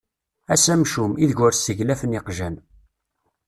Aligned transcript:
Ass 0.53 0.65
amcum, 0.73 1.11
ideg 1.23 1.39
ur 1.45 1.53
sseglafen 1.55 2.17
iqjan. 2.19 2.55